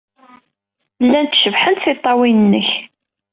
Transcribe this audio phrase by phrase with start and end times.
[1.05, 2.69] Llant cebḥent tiṭṭawin-nnek.